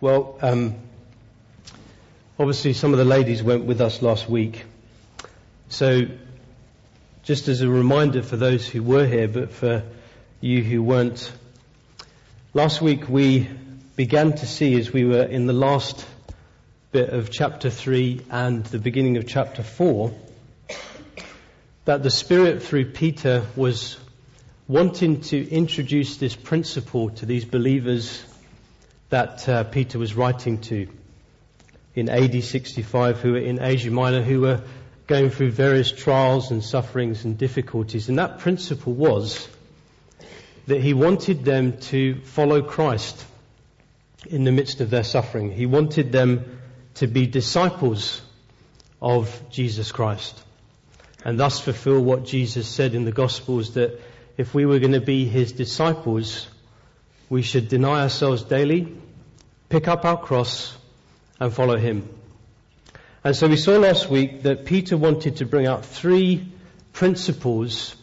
[0.00, 0.74] Well, um,
[2.38, 4.64] obviously, some of the ladies went with us last week.
[5.68, 6.02] So,
[7.22, 9.84] just as a reminder for those who were here, but for
[10.40, 11.32] you who weren't,
[12.52, 13.48] last week we
[13.94, 16.04] began to see as we were in the last
[16.90, 20.12] bit of chapter 3 and the beginning of chapter 4
[21.84, 23.96] that the Spirit through Peter was
[24.66, 28.24] wanting to introduce this principle to these believers
[29.14, 30.88] that uh, Peter was writing to
[31.94, 34.60] in AD 65 who were in Asia Minor, who were
[35.06, 38.08] going through various trials and sufferings and difficulties.
[38.08, 39.46] And that principle was
[40.66, 43.24] that he wanted them to follow Christ
[44.26, 45.52] in the midst of their suffering.
[45.52, 46.58] He wanted them
[46.94, 48.20] to be disciples
[49.00, 50.42] of Jesus Christ
[51.24, 54.00] and thus fulfill what Jesus said in the Gospels that
[54.36, 56.48] if we were going to be his disciples,
[57.30, 58.92] we should deny ourselves daily,
[59.74, 60.72] pick up our cross,
[61.40, 62.08] and follow him.
[63.24, 66.46] And so we saw last week that Peter wanted to bring out three
[66.92, 67.96] principles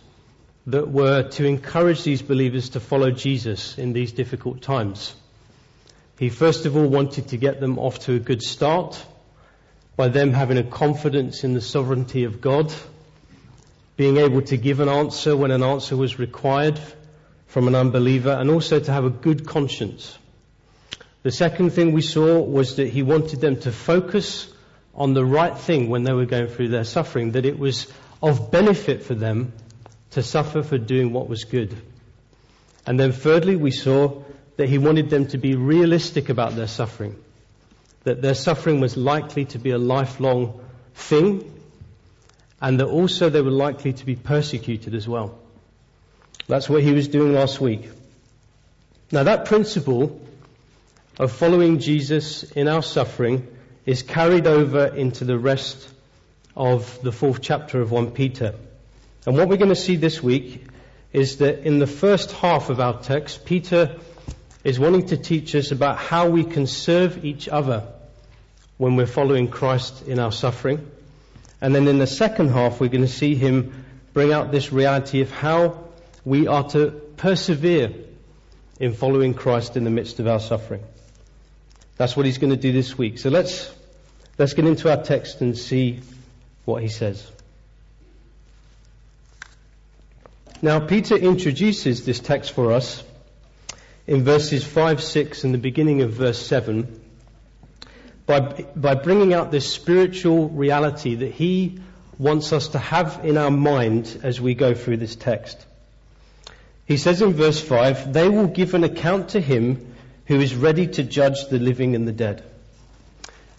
[0.68, 5.16] that were to encourage these believers to follow Jesus in these difficult times.
[6.20, 9.02] He first of all wanted to get them off to a good start
[9.96, 12.70] by them having a confidence in the sovereignty of God
[13.96, 16.78] being able to give an answer when an answer was required
[17.48, 20.18] from an unbeliever, and also to have a good conscience.
[21.24, 24.52] The second thing we saw was that he wanted them to focus
[24.96, 27.88] on the right thing when they were going through their suffering, that it was
[28.22, 29.54] of benefit for them
[30.12, 31.76] to suffer for doing what was good.
[32.86, 34.24] And then thirdly, we saw
[34.58, 37.16] that he wanted them to be realistic about their suffering,
[38.04, 40.60] that their suffering was likely to be a lifelong
[40.96, 41.48] thing,
[42.60, 45.38] and that also they were likely to be persecuted as well.
[46.48, 47.90] That's what he was doing last week.
[49.12, 50.21] Now that principle
[51.20, 53.48] of following Jesus in our suffering
[53.86, 55.90] is carried over into the rest
[56.56, 58.56] of the fourth chapter of 1 Peter.
[59.26, 60.66] And what we're going to see this week
[61.14, 63.98] is that in the first half of our text, Peter
[64.64, 67.88] is wanting to teach us about how we can serve each other
[68.78, 70.90] when we're following Christ in our suffering.
[71.60, 75.22] And then in the second half, we're going to see him bring out this reality
[75.22, 75.84] of how
[76.24, 77.94] we are to persevere
[78.80, 80.84] in following Christ in the midst of our suffering.
[82.02, 83.20] That's what he's going to do this week.
[83.20, 83.72] So let's,
[84.40, 86.00] let's get into our text and see
[86.66, 87.32] what he says.
[90.64, 93.04] Now, Peter introduces this text for us
[94.08, 97.04] in verses 5, 6, and the beginning of verse 7
[98.26, 101.82] by, by bringing out this spiritual reality that he
[102.18, 105.64] wants us to have in our mind as we go through this text.
[106.88, 109.91] He says in verse 5, they will give an account to him
[110.26, 112.44] who is ready to judge the living and the dead.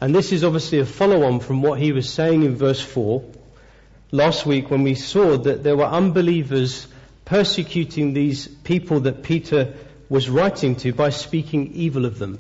[0.00, 3.22] And this is obviously a follow on from what he was saying in verse 4
[4.10, 6.86] last week when we saw that there were unbelievers
[7.24, 9.74] persecuting these people that Peter
[10.08, 12.38] was writing to by speaking evil of them.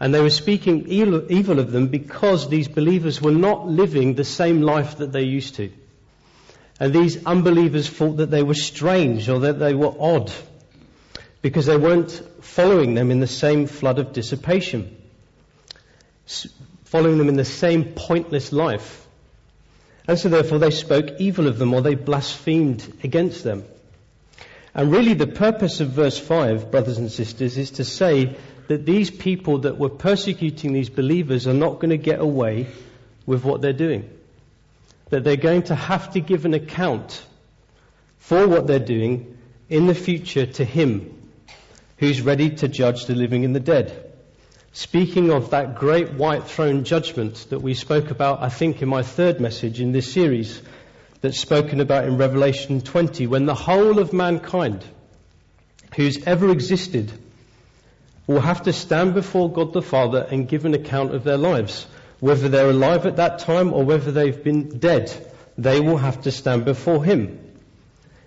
[0.00, 4.62] And they were speaking evil of them because these believers were not living the same
[4.62, 5.70] life that they used to.
[6.80, 10.32] And these unbelievers thought that they were strange or that they were odd
[11.42, 14.96] because they weren't following them in the same flood of dissipation,
[16.84, 19.06] following them in the same pointless life.
[20.06, 23.64] And so therefore they spoke evil of them or they blasphemed against them.
[24.74, 28.36] And really the purpose of verse 5, brothers and sisters, is to say
[28.68, 32.66] that these people that were persecuting these believers are not going to get away
[33.26, 34.08] with what they're doing.
[35.10, 37.22] That they're going to have to give an account
[38.18, 39.38] for what they're doing
[39.68, 41.17] in the future to Him
[41.98, 44.12] who's ready to judge the living and the dead.
[44.72, 49.02] Speaking of that great white throne judgment that we spoke about, I think, in my
[49.02, 50.62] third message in this series,
[51.20, 54.84] that's spoken about in Revelation 20, when the whole of mankind
[55.96, 57.10] who's ever existed
[58.26, 61.86] will have to stand before God the Father and give an account of their lives.
[62.20, 65.10] Whether they're alive at that time or whether they've been dead,
[65.56, 67.47] they will have to stand before Him.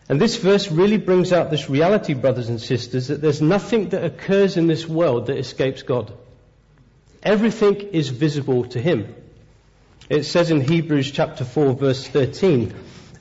[0.09, 4.03] And this verse really brings out this reality, brothers and sisters, that there's nothing that
[4.03, 6.11] occurs in this world that escapes God.
[7.23, 9.15] Everything is visible to Him.
[10.09, 12.73] It says in Hebrews chapter 4 verse 13,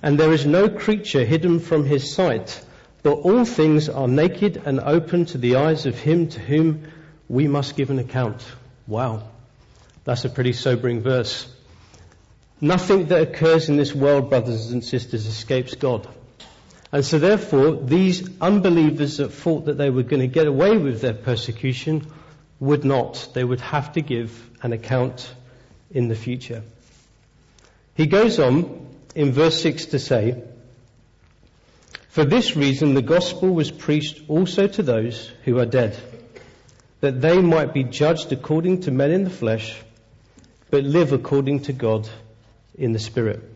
[0.03, 2.65] and there is no creature hidden from His sight,
[3.03, 6.91] but all things are naked and open to the eyes of him to whom
[7.29, 8.45] we must give an account.
[8.87, 9.23] Wow.
[10.05, 11.47] That's a pretty sobering verse.
[12.61, 16.07] Nothing that occurs in this world, brothers and sisters, escapes God.
[16.93, 21.01] And so therefore, these unbelievers that thought that they were going to get away with
[21.01, 22.07] their persecution
[22.59, 23.29] would not.
[23.33, 25.33] They would have to give an account
[25.91, 26.63] in the future.
[27.95, 30.43] He goes on in verse 6 to say,
[32.09, 35.97] For this reason the gospel was preached also to those who are dead,
[37.01, 39.77] that they might be judged according to men in the flesh,
[40.71, 42.09] but live according to God
[42.77, 43.50] in the Spirit.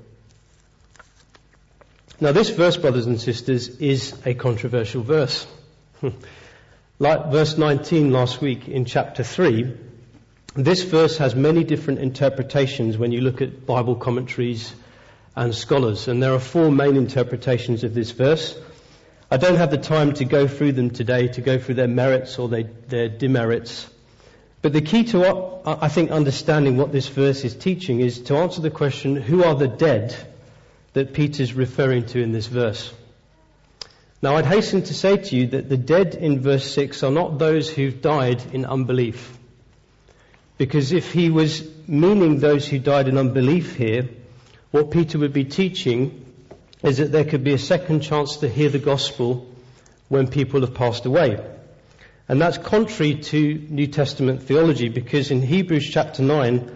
[2.25, 5.47] Now, this verse, brothers and sisters, is a controversial verse.
[6.99, 9.71] like verse 19 last week in chapter 3,
[10.55, 14.75] this verse has many different interpretations when you look at Bible commentaries
[15.37, 18.59] and scholars, and there are four main interpretations of this verse.
[19.31, 22.38] I don't have the time to go through them today, to go through their merits
[22.38, 23.87] or their, their demerits.
[24.62, 28.38] But the key to, what, I think, understanding what this verse is teaching is to
[28.38, 30.17] answer the question, who are the dead
[30.94, 32.93] that Peter's referring to in this verse?
[34.23, 37.38] Now, I'd hasten to say to you that the dead in verse 6 are not
[37.38, 39.37] those who've died in unbelief.
[40.56, 44.08] Because if he was meaning those who died in unbelief here,
[44.70, 46.25] what Peter would be teaching
[46.82, 49.46] is that there could be a second chance to hear the gospel
[50.08, 51.44] when people have passed away.
[52.29, 56.74] And that's contrary to New Testament theology because in Hebrews chapter 9,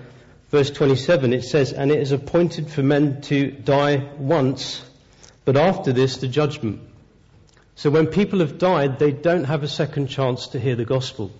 [0.50, 4.82] verse 27, it says, And it is appointed for men to die once,
[5.44, 6.80] but after this, the judgment.
[7.74, 11.30] So when people have died, they don't have a second chance to hear the gospel.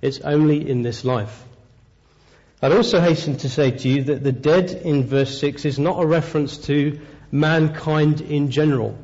[0.00, 1.44] It's only in this life.
[2.62, 6.02] I'd also hasten to say to you that the dead in verse 6 is not
[6.02, 7.00] a reference to
[7.32, 8.96] mankind in general,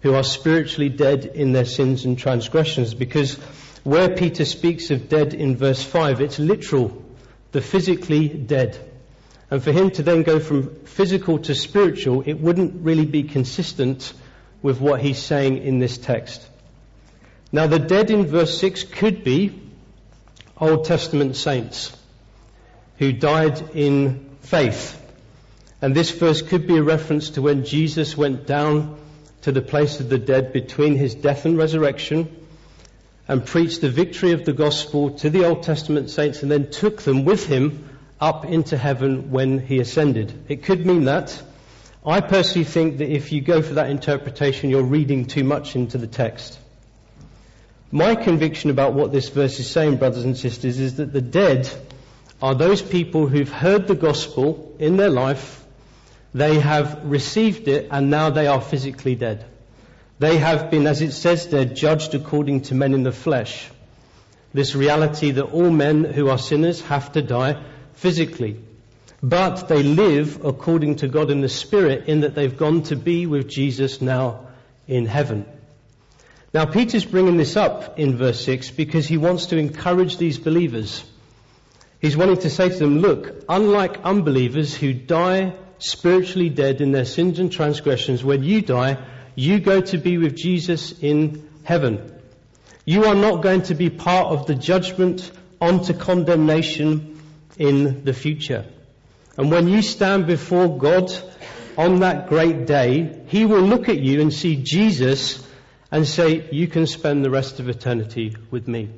[0.00, 3.34] who are spiritually dead in their sins and transgressions, because
[3.82, 7.03] where Peter speaks of dead in verse 5, it's literal,
[7.54, 8.76] the physically dead.
[9.48, 14.12] And for him to then go from physical to spiritual, it wouldn't really be consistent
[14.60, 16.44] with what he's saying in this text.
[17.52, 19.62] Now, the dead in verse 6 could be
[20.60, 21.96] Old Testament saints
[22.98, 25.00] who died in faith.
[25.80, 28.98] And this verse could be a reference to when Jesus went down
[29.42, 32.34] to the place of the dead between his death and resurrection
[33.26, 37.02] and preached the victory of the gospel to the Old Testament saints and then took
[37.02, 37.88] them with him
[38.20, 40.32] up into heaven when he ascended.
[40.48, 41.42] It could mean that.
[42.06, 45.96] I personally think that if you go for that interpretation, you're reading too much into
[45.96, 46.58] the text.
[47.90, 51.70] My conviction about what this verse is saying, brothers and sisters, is that the dead
[52.42, 55.64] are those people who've heard the gospel in their life,
[56.34, 59.46] they have received it, and now they are physically dead.
[60.18, 63.70] They have been, as it says there, judged according to men in the flesh.
[64.52, 67.62] This reality that all men who are sinners have to die
[67.94, 68.60] physically
[69.24, 73.24] but they live according to God in the Spirit in that they've gone to be
[73.24, 74.48] with Jesus now
[74.86, 75.46] in heaven.
[76.52, 81.02] Now Peter's bringing this up in verse 6 because he wants to encourage these believers.
[82.00, 87.06] He's wanting to say to them, look, unlike unbelievers who die spiritually dead in their
[87.06, 89.02] sins and transgressions, when you die,
[89.34, 92.12] you go to be with Jesus in heaven.
[92.84, 97.20] You are not going to be part of the judgment onto condemnation
[97.56, 98.66] in the future.
[99.36, 101.12] And when you stand before God
[101.76, 105.44] on that great day, He will look at you and see Jesus
[105.90, 108.90] and say, You can spend the rest of eternity with me.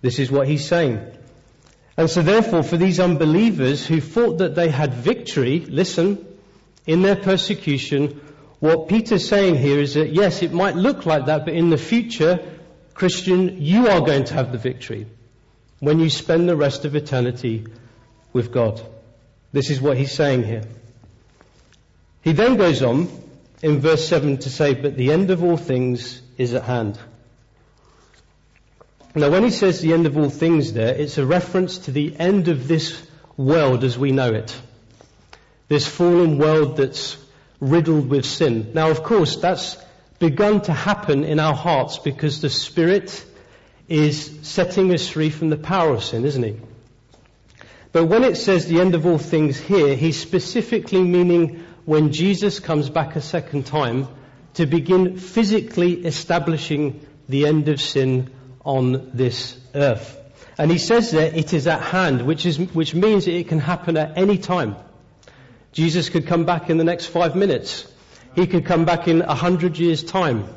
[0.00, 1.04] This is what He's saying.
[1.96, 6.24] And so, therefore, for these unbelievers who thought that they had victory, listen,
[6.86, 8.20] in their persecution,
[8.60, 11.78] what Peter's saying here is that yes, it might look like that, but in the
[11.78, 12.38] future,
[12.94, 15.06] Christian, you are going to have the victory
[15.80, 17.66] when you spend the rest of eternity
[18.32, 18.80] with God.
[19.52, 20.62] This is what he's saying here.
[22.22, 23.08] He then goes on
[23.62, 26.98] in verse 7 to say, But the end of all things is at hand.
[29.14, 32.14] Now, when he says the end of all things there, it's a reference to the
[32.18, 33.00] end of this
[33.36, 34.54] world as we know it.
[35.68, 37.16] This fallen world that's
[37.60, 38.72] riddled with sin.
[38.74, 39.76] Now, of course, that's
[40.18, 43.24] begun to happen in our hearts because the Spirit
[43.88, 46.56] is setting us free from the power of sin, isn't he?
[47.92, 52.60] But when it says the end of all things here, he's specifically meaning when Jesus
[52.60, 54.08] comes back a second time
[54.54, 58.30] to begin physically establishing the end of sin
[58.64, 60.20] on this earth.
[60.58, 63.96] And he says there, it is at hand, which, is, which means it can happen
[63.96, 64.76] at any time.
[65.76, 67.86] Jesus could come back in the next five minutes.
[68.34, 70.48] He could come back in a hundred years' time.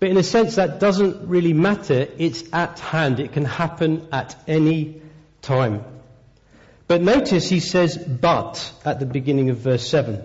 [0.00, 2.08] But in a sense, that doesn't really matter.
[2.18, 3.20] It's at hand.
[3.20, 5.00] It can happen at any
[5.42, 5.84] time.
[6.88, 10.20] But notice he says but at the beginning of verse 7.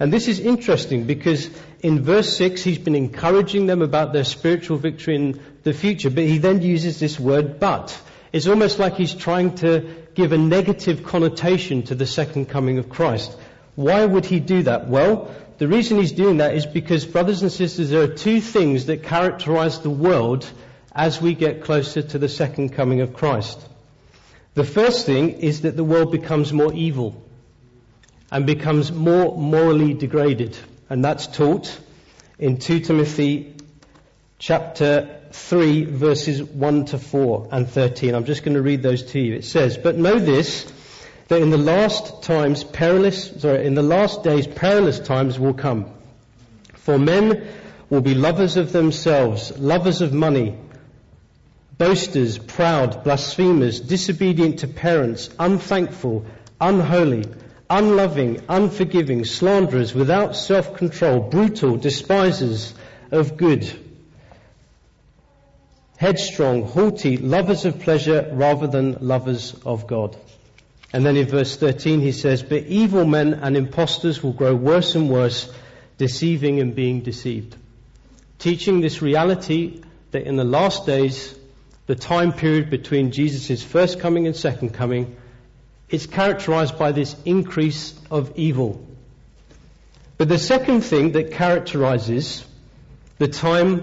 [0.00, 4.78] And this is interesting because in verse 6 he's been encouraging them about their spiritual
[4.78, 8.00] victory in the future, but he then uses this word but.
[8.32, 12.88] It's almost like he's trying to give a negative connotation to the second coming of
[12.88, 13.36] Christ.
[13.74, 14.88] Why would he do that?
[14.88, 18.86] Well, the reason he's doing that is because, brothers and sisters, there are two things
[18.86, 20.48] that characterize the world
[20.92, 23.60] as we get closer to the second coming of Christ.
[24.54, 27.20] The first thing is that the world becomes more evil
[28.30, 30.56] and becomes more morally degraded.
[30.88, 31.76] And that's taught
[32.38, 33.54] in 2 Timothy
[34.38, 38.14] chapter 3 verses 1 to 4 and 13.
[38.14, 39.34] I'm just going to read those to you.
[39.34, 40.72] It says, But know this,
[41.28, 45.92] that in the last times perilous, sorry, in the last days perilous times will come.
[46.74, 47.48] For men
[47.90, 50.56] will be lovers of themselves, lovers of money,
[51.78, 56.24] boasters, proud, blasphemers, disobedient to parents, unthankful,
[56.60, 57.24] unholy,
[57.68, 62.72] unloving, unforgiving, slanderers, without self-control, brutal, despisers
[63.10, 63.83] of good,
[65.96, 70.16] headstrong, haughty, lovers of pleasure rather than lovers of God.
[70.92, 74.94] And then in verse 13 he says, But evil men and impostors will grow worse
[74.94, 75.52] and worse,
[75.98, 77.56] deceiving and being deceived.
[78.38, 81.34] Teaching this reality that in the last days,
[81.86, 85.16] the time period between Jesus' first coming and second coming,
[85.88, 88.86] is characterized by this increase of evil.
[90.16, 92.44] But the second thing that characterizes
[93.18, 93.82] the time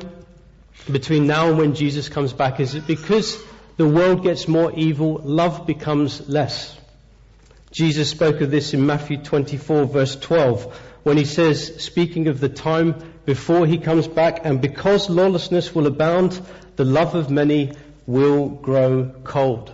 [0.89, 3.37] between now and when Jesus comes back is that because
[3.77, 6.77] the world gets more evil, love becomes less.
[7.71, 12.49] Jesus spoke of this in Matthew 24 verse 12 when he says, speaking of the
[12.49, 12.95] time
[13.25, 16.39] before he comes back, and because lawlessness will abound,
[16.75, 17.73] the love of many
[18.05, 19.71] will grow cold.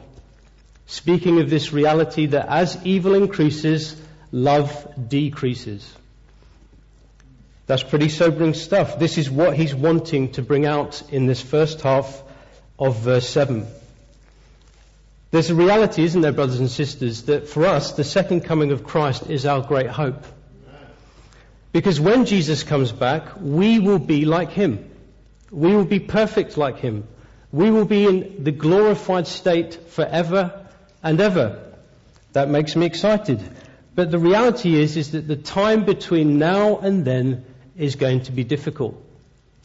[0.86, 4.00] Speaking of this reality that as evil increases,
[4.32, 5.97] love decreases.
[7.68, 8.98] That's pretty sobering stuff.
[8.98, 12.24] This is what he's wanting to bring out in this first half
[12.80, 13.68] of verse 7.
[15.32, 18.86] There's a reality, isn't there, brothers and sisters, that for us, the second coming of
[18.86, 20.26] Christ is our great hope.
[21.74, 24.90] Because when Jesus comes back, we will be like him.
[25.52, 27.06] We will be perfect like him.
[27.52, 30.68] We will be in the glorified state forever
[31.04, 31.74] and ever.
[32.32, 33.42] That makes me excited.
[33.94, 37.46] But the reality is, is that the time between now and then
[37.78, 39.04] is going to be difficult.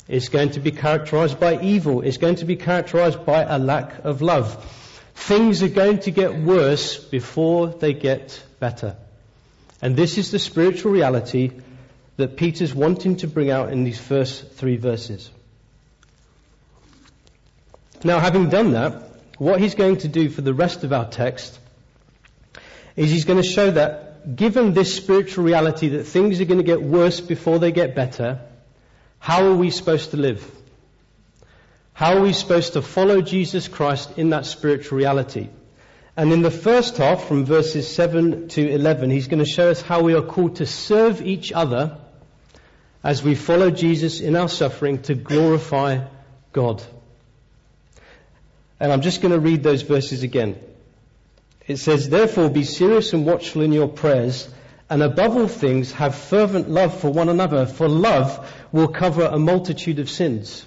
[0.09, 2.03] It's going to be characterized by evil.
[2.03, 4.65] It's going to be characterized by a lack of love.
[5.15, 8.97] Things are going to get worse before they get better.
[9.81, 11.53] And this is the spiritual reality
[12.17, 15.31] that Peter's wanting to bring out in these first three verses.
[18.05, 21.59] Now, having done that, what he's going to do for the rest of our text
[22.97, 26.65] is he's going to show that given this spiritual reality that things are going to
[26.65, 28.41] get worse before they get better,
[29.19, 30.49] how are we supposed to live?
[31.93, 35.49] How are we supposed to follow Jesus Christ in that spiritual reality?
[36.17, 39.81] And in the first half, from verses 7 to 11, he's going to show us
[39.81, 41.99] how we are called to serve each other
[43.03, 46.07] as we follow Jesus in our suffering to glorify
[46.53, 46.83] God.
[48.79, 50.59] And I'm just going to read those verses again.
[51.73, 54.47] It says, Therefore be serious and watchful in your prayers,
[54.91, 59.39] and above all things have fervent love for one another, for love will cover a
[59.39, 60.67] multitude of sins.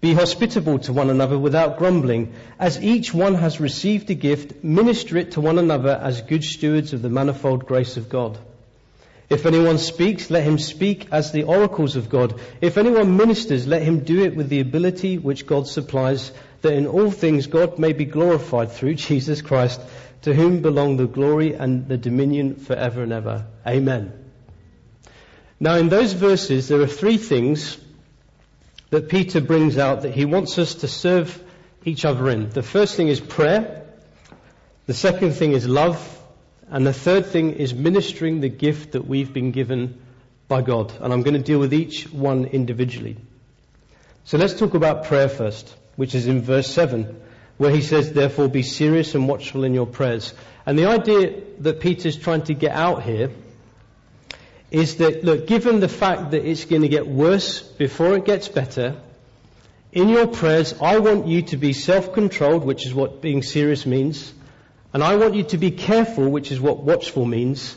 [0.00, 2.32] Be hospitable to one another without grumbling.
[2.58, 6.94] As each one has received a gift, minister it to one another as good stewards
[6.94, 8.38] of the manifold grace of God.
[9.28, 12.40] If anyone speaks, let him speak as the oracles of God.
[12.62, 16.32] If anyone ministers, let him do it with the ability which God supplies,
[16.66, 19.80] that in all things God may be glorified through Jesus Christ,
[20.22, 23.46] to whom belong the glory and the dominion forever and ever.
[23.66, 24.12] Amen.
[25.60, 27.78] Now in those verses, there are three things
[28.90, 31.42] that Peter brings out that he wants us to serve
[31.84, 32.50] each other in.
[32.50, 33.86] The first thing is prayer.
[34.86, 36.12] The second thing is love.
[36.68, 40.02] And the third thing is ministering the gift that we've been given
[40.48, 40.92] by God.
[41.00, 43.16] And I'm going to deal with each one individually.
[44.24, 47.20] So let's talk about prayer first, which is in verse 7,
[47.56, 50.32] where he says, Therefore be serious and watchful in your prayers.
[50.64, 53.30] And the idea that Peter's trying to get out here
[54.70, 58.48] is that, look, given the fact that it's going to get worse before it gets
[58.48, 58.96] better,
[59.92, 64.34] in your prayers, I want you to be self-controlled, which is what being serious means.
[64.92, 67.76] And I want you to be careful, which is what watchful means,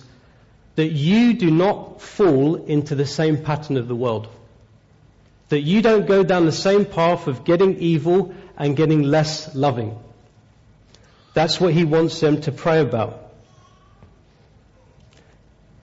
[0.75, 4.27] that you do not fall into the same pattern of the world.
[5.49, 9.97] That you don't go down the same path of getting evil and getting less loving.
[11.33, 13.29] That's what he wants them to pray about.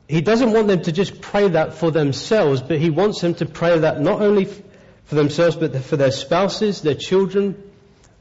[0.08, 3.46] he doesn't want them to just pray that for themselves, but he wants them to
[3.46, 7.60] pray that not only for themselves, but for their spouses, their children,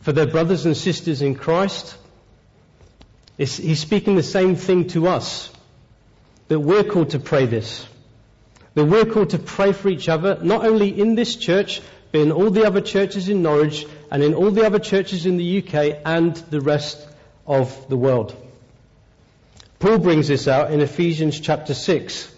[0.02, 1.98] for their brothers and sisters in Christ.
[3.38, 5.52] It's, he's speaking the same thing to us,
[6.48, 7.86] that we're called to pray this.
[8.76, 12.32] That we're called to pray for each other, not only in this church, but in
[12.32, 16.02] all the other churches in Norwich and in all the other churches in the UK
[16.06, 17.06] and the rest
[17.48, 18.36] of the world.
[19.80, 22.34] Paul brings this out in Ephesians chapter 6,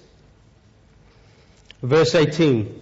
[1.82, 2.82] verse 18,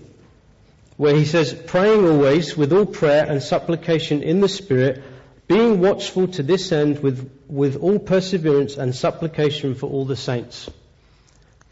[0.98, 5.04] where he says, Praying always with all prayer and supplication in the Spirit,
[5.48, 10.70] being watchful to this end with, with all perseverance and supplication for all the saints.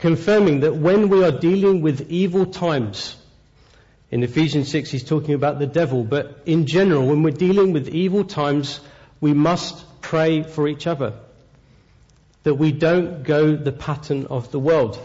[0.03, 3.15] Confirming that when we are dealing with evil times,
[4.11, 7.87] in Ephesians 6 he's talking about the devil, but in general, when we're dealing with
[7.87, 8.81] evil times,
[9.21, 11.13] we must pray for each other
[12.43, 14.99] that we don't go the pattern of the world.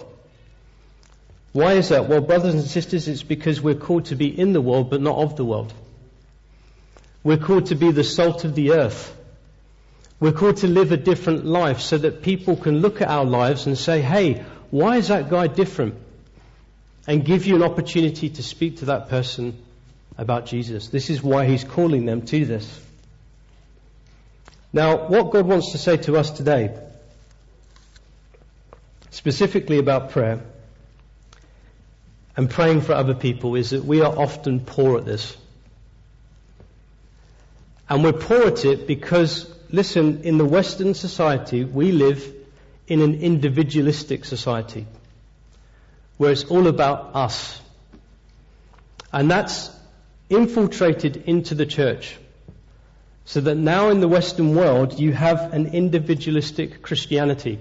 [1.53, 2.09] Why is that?
[2.09, 5.17] Well, brothers and sisters, it's because we're called to be in the world but not
[5.17, 5.73] of the world.
[7.23, 9.17] We're called to be the salt of the earth.
[10.19, 13.69] We're called to live a different life so that people can look at our lives
[13.69, 15.95] and say, hey, why is that guy different?
[17.07, 19.57] And give you an opportunity to speak to that person
[20.19, 20.89] about Jesus.
[20.89, 22.81] This is why he's calling them to this.
[24.73, 26.77] Now, what God wants to say to us today
[29.11, 30.41] specifically about prayer
[32.37, 35.37] and praying for other people is that we are often poor at this.
[37.89, 42.33] And we're poor at it because, listen, in the Western society, we live
[42.89, 44.87] in an individualistic society
[46.17, 47.61] where it's all about us.
[49.13, 49.71] And that's
[50.29, 52.17] infiltrated into the church.
[53.25, 57.59] So that now in the Western world, you have an individualistic Christianity.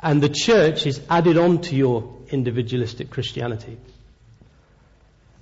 [0.00, 3.76] And the church is added on to your individualistic Christianity.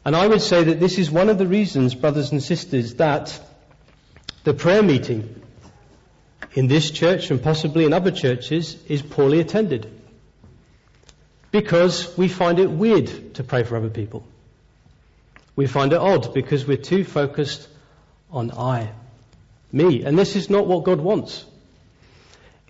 [0.04, 3.38] And I would say that this is one of the reasons, brothers and sisters, that
[4.44, 5.41] the prayer meeting
[6.54, 9.90] in this church and possibly in other churches is poorly attended.
[11.50, 14.26] Because we find it weird to pray for other people.
[15.54, 17.68] We find it odd because we're too focused
[18.30, 18.90] on I,
[19.70, 20.04] me.
[20.04, 21.44] And this is not what God wants.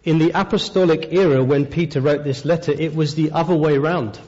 [0.04, 4.18] In the apostolic era, when Peter wrote this letter, it was the other way round.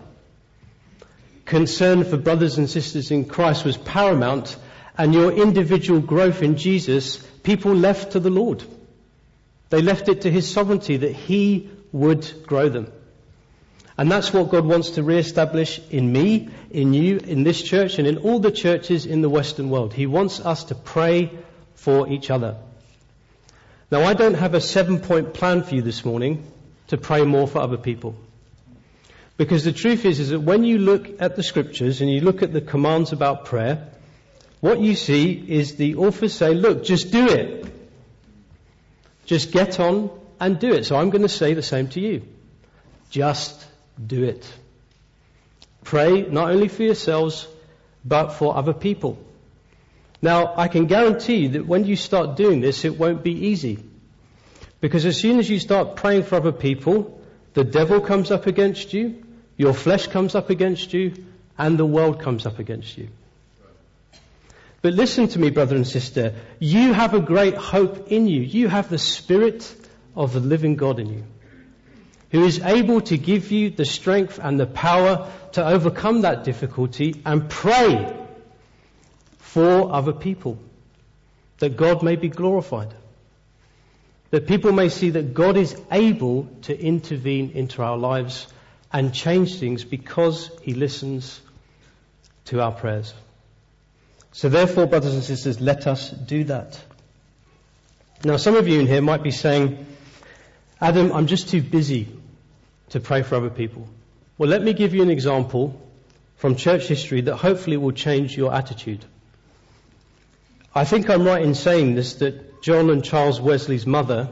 [1.44, 4.56] Concern for brothers and sisters in Christ was paramount,
[4.96, 8.62] and your individual growth in Jesus, people left to the Lord.
[9.74, 12.92] They left it to His sovereignty that He would grow them.
[13.98, 18.06] And that's what God wants to re-establish in me, in you, in this church, and
[18.06, 19.92] in all the churches in the Western world.
[19.92, 21.32] He wants us to pray
[21.74, 22.56] for each other.
[23.90, 26.46] Now, I don't have a seven point plan for you this morning
[26.86, 28.14] to pray more for other people.
[29.36, 32.44] Because the truth is, is that when you look at the scriptures and you look
[32.44, 33.88] at the commands about prayer,
[34.60, 37.73] what you see is the authors say, look, just do it.
[39.26, 40.10] Just get on
[40.40, 40.84] and do it.
[40.84, 42.22] So I'm going to say the same to you.
[43.10, 43.64] Just
[44.04, 44.46] do it.
[45.84, 47.46] Pray not only for yourselves,
[48.04, 49.18] but for other people.
[50.20, 53.78] Now, I can guarantee that when you start doing this, it won't be easy.
[54.80, 57.20] Because as soon as you start praying for other people,
[57.52, 59.22] the devil comes up against you,
[59.56, 61.24] your flesh comes up against you,
[61.56, 63.08] and the world comes up against you.
[64.84, 66.34] But listen to me, brother and sister.
[66.58, 68.42] You have a great hope in you.
[68.42, 69.74] You have the Spirit
[70.14, 71.24] of the living God in you,
[72.30, 77.22] who is able to give you the strength and the power to overcome that difficulty
[77.24, 78.14] and pray
[79.38, 80.58] for other people,
[81.60, 82.92] that God may be glorified.
[84.32, 88.48] That people may see that God is able to intervene into our lives
[88.92, 91.40] and change things because He listens
[92.44, 93.14] to our prayers.
[94.34, 96.80] So therefore, brothers and sisters, let us do that.
[98.24, 99.86] Now, some of you in here might be saying,
[100.80, 102.08] Adam, I'm just too busy
[102.88, 103.88] to pray for other people.
[104.36, 105.80] Well, let me give you an example
[106.34, 109.04] from church history that hopefully will change your attitude.
[110.74, 114.30] I think I'm right in saying this that John and Charles Wesley's mother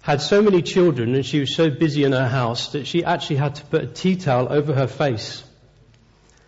[0.00, 3.36] had so many children and she was so busy in her house that she actually
[3.36, 5.44] had to put a tea towel over her face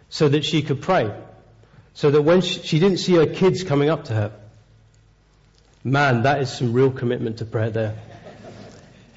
[0.08, 1.12] so that she could pray.
[1.94, 4.32] So that when she, she didn't see her kids coming up to her.
[5.84, 7.98] Man, that is some real commitment to prayer there.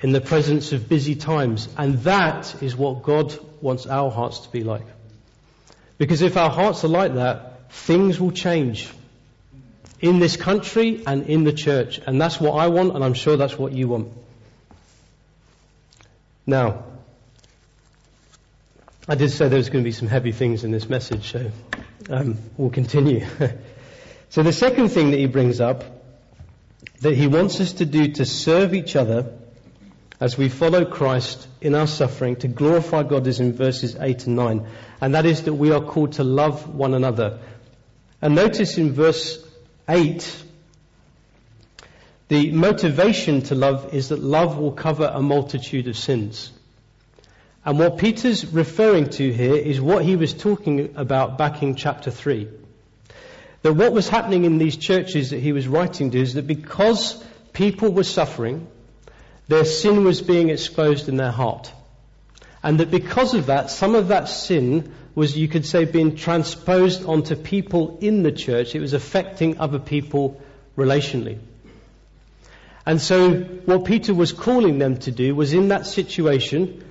[0.01, 1.69] In the presence of busy times.
[1.77, 4.85] And that is what God wants our hearts to be like.
[5.97, 8.89] Because if our hearts are like that, things will change
[10.01, 11.99] in this country and in the church.
[12.05, 14.11] And that's what I want, and I'm sure that's what you want.
[16.45, 16.83] Now,
[19.07, 21.51] I did say there was going to be some heavy things in this message, so
[22.09, 23.25] um, we'll continue.
[24.29, 25.83] so the second thing that he brings up
[27.01, 29.33] that he wants us to do to serve each other
[30.19, 34.35] as we follow Christ in our suffering to glorify God is in verses 8 and
[34.35, 34.67] 9.
[35.01, 37.39] And that is that we are called to love one another.
[38.21, 39.45] And notice in verse
[39.89, 40.43] 8,
[42.29, 46.51] the motivation to love is that love will cover a multitude of sins.
[47.65, 52.11] And what Peter's referring to here is what he was talking about back in chapter
[52.11, 52.47] 3.
[53.63, 57.23] That what was happening in these churches that he was writing to is that because
[57.53, 58.67] people were suffering,
[59.47, 61.71] their sin was being exposed in their heart.
[62.61, 67.05] And that because of that, some of that sin was, you could say, being transposed
[67.05, 68.75] onto people in the church.
[68.75, 70.39] It was affecting other people
[70.77, 71.39] relationally.
[72.85, 73.33] And so
[73.65, 76.83] what Peter was calling them to do was in that situation,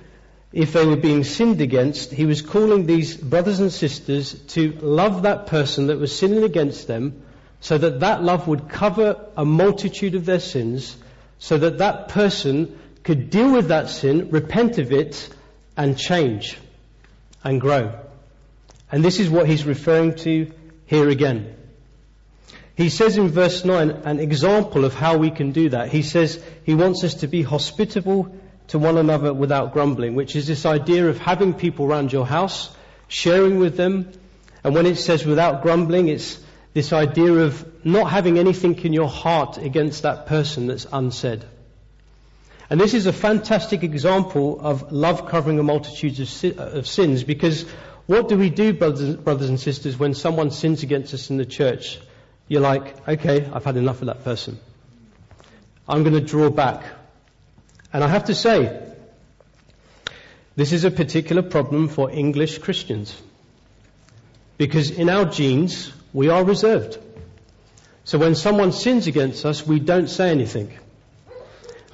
[0.55, 5.23] if they were being sinned against, he was calling these brothers and sisters to love
[5.23, 7.21] that person that was sinning against them
[7.59, 10.95] so that that love would cover a multitude of their sins
[11.39, 15.27] so that that person could deal with that sin, repent of it,
[15.75, 16.57] and change
[17.43, 17.99] and grow.
[18.89, 20.53] And this is what he's referring to
[20.85, 21.53] here again.
[22.77, 25.89] He says in verse 9 an example of how we can do that.
[25.89, 28.33] He says he wants us to be hospitable
[28.67, 32.75] to one another without grumbling, which is this idea of having people around your house,
[33.07, 34.11] sharing with them.
[34.63, 36.39] And when it says without grumbling, it's
[36.73, 41.45] this idea of not having anything in your heart against that person that's unsaid.
[42.69, 47.23] And this is a fantastic example of love covering a multitude of, uh, of sins
[47.23, 47.65] because
[48.07, 51.99] what do we do, brothers and sisters, when someone sins against us in the church?
[52.47, 54.59] You're like, okay, I've had enough of that person.
[55.87, 56.83] I'm going to draw back.
[57.95, 58.77] And I have to say,
[60.57, 63.15] this is a particular problem for English Christians.
[64.57, 66.97] Because in our genes, we are reserved.
[68.03, 70.77] So when someone sins against us, we don't say anything.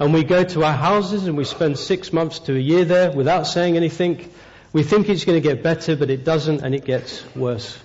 [0.00, 3.12] And we go to our houses and we spend six months to a year there
[3.12, 4.28] without saying anything.
[4.72, 7.78] We think it's going to get better, but it doesn't and it gets worse.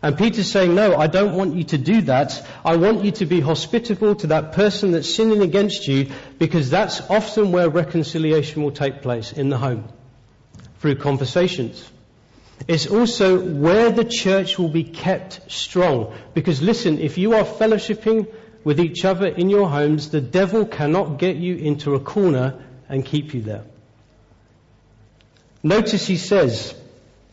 [0.00, 2.46] And Peter's saying, no, I don't want you to do that.
[2.64, 7.00] I want you to be hospitable to that person that's sinning against you because that's
[7.10, 9.88] often where reconciliation will take place in the home
[10.78, 11.90] through conversations.
[12.66, 16.14] It's also where the church will be kept strong.
[16.34, 18.28] Because listen, if you are fellowshipping
[18.64, 23.04] with each other in your homes, the devil cannot get you into a corner and
[23.04, 23.64] keep you there.
[25.62, 26.74] Notice he says,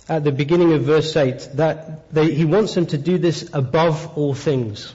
[0.08, 4.18] at the beginning of verse 8 that they, he wants them to do this above
[4.18, 4.94] all things.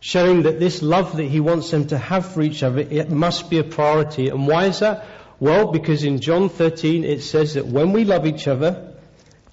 [0.00, 3.50] Showing that this love that he wants them to have for each other, it must
[3.50, 4.28] be a priority.
[4.28, 5.06] And why is that?
[5.40, 8.94] Well, because in John 13 it says that when we love each other,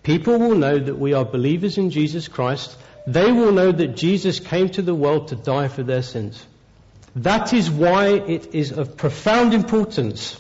[0.04, 2.76] people will know that we are believers in Jesus Christ.
[3.08, 6.46] They will know that Jesus came to the world to die for their sins.
[7.16, 10.40] That is why it is of profound importance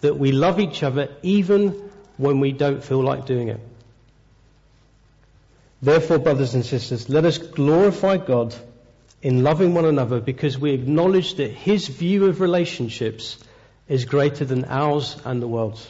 [0.00, 3.60] that we love each other even when we don't feel like doing it.
[5.82, 8.54] Therefore, brothers and sisters, let us glorify God
[9.22, 13.38] in loving one another because we acknowledge that His view of relationships
[13.88, 15.86] is greater than ours and the world's.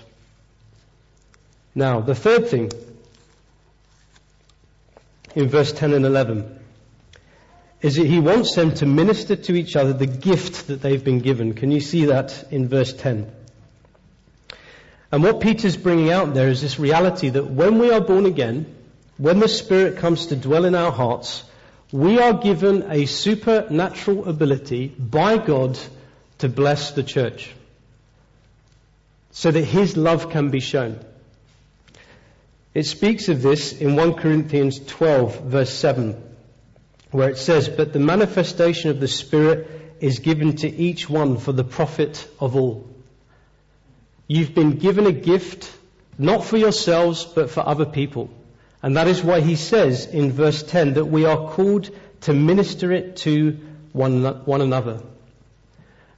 [1.74, 2.70] Now, the third thing
[5.34, 6.60] in verse 10 and 11
[7.82, 11.18] is that he wants them to minister to each other the gift that they've been
[11.18, 11.52] given.
[11.52, 13.30] Can you see that in verse 10?
[15.14, 18.66] And what Peter's bringing out there is this reality that when we are born again,
[19.16, 21.44] when the Spirit comes to dwell in our hearts,
[21.92, 25.79] we are given a supernatural ability by God
[26.38, 27.55] to bless the church
[29.31, 30.98] so that His love can be shown.
[32.74, 36.20] It speaks of this in 1 Corinthians 12 verse 7
[37.12, 41.53] where it says, but the manifestation of the Spirit is given to each one for
[41.53, 42.93] the profit of all.
[44.26, 45.70] You've been given a gift,
[46.18, 48.30] not for yourselves, but for other people.
[48.82, 51.90] And that is why he says in verse 10 that we are called
[52.22, 53.58] to minister it to
[53.92, 55.00] one, one another.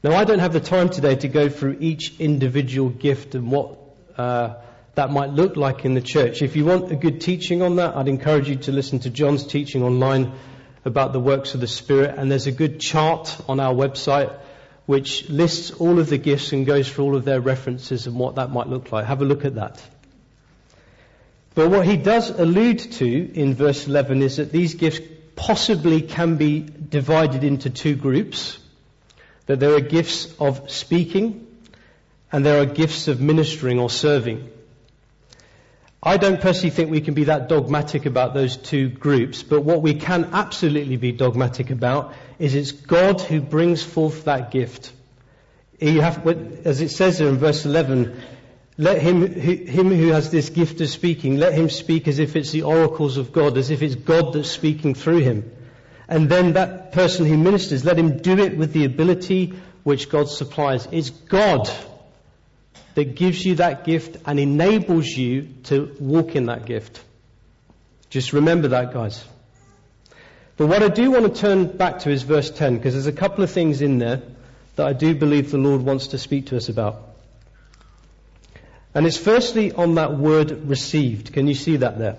[0.03, 3.77] Now, I don't have the time today to go through each individual gift and what
[4.17, 4.55] uh,
[4.95, 6.43] that might look like in the church.
[6.43, 9.45] If you want a good teaching on that, I'd encourage you to listen to John's
[9.45, 10.33] teaching online
[10.85, 12.15] about the works of the Spirit.
[12.17, 14.33] And there's a good chart on our website
[14.87, 18.37] which lists all of the gifts and goes through all of their references and what
[18.37, 19.05] that might look like.
[19.05, 19.83] Have a look at that.
[21.55, 25.01] But what he does allude to in verse 11 is that these gifts
[25.35, 28.59] possibly can be divided into two groups.
[29.47, 31.47] That there are gifts of speaking
[32.31, 34.51] and there are gifts of ministering or serving.
[36.07, 39.83] I don't personally think we can be that dogmatic about those two groups, but what
[39.83, 44.93] we can absolutely be dogmatic about is it's God who brings forth that gift.
[45.81, 46.25] Have,
[46.65, 48.23] as it says there in verse 11,
[48.79, 52.53] let him, him who has this gift of speaking, let him speak as if it's
[52.53, 55.51] the oracles of God, as if it's God that's speaking through him.
[56.07, 60.29] And then that person who ministers, let him do it with the ability which God
[60.29, 60.87] supplies.
[60.93, 61.69] It's God
[62.97, 67.05] that gives you that gift and enables you to walk in that gift.
[68.09, 69.23] Just remember that, guys.
[70.57, 73.13] But what I do want to turn back to is verse 10, because there's a
[73.13, 74.23] couple of things in there
[74.77, 77.03] that I do believe the Lord wants to speak to us about.
[78.95, 81.35] And it's firstly on that word received.
[81.35, 82.17] Can you see that there?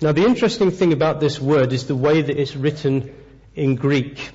[0.00, 3.12] Now, the interesting thing about this word is the way that it's written
[3.56, 4.30] in Greek.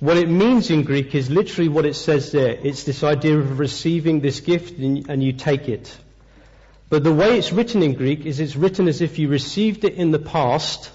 [0.00, 2.58] What it means in Greek is literally what it says there.
[2.62, 5.94] It's this idea of receiving this gift and you take it.
[6.88, 9.94] But the way it's written in Greek is it's written as if you received it
[9.94, 10.90] in the past